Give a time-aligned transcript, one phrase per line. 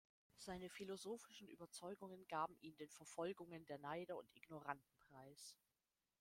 [0.39, 5.55] Seine philosophischen Überzeugungen gaben ihn den Verfolgungen der Neider und Ignoranten preis.